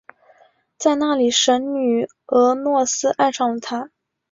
[0.79, 3.91] 在那里神女俄诺斯爱上了他。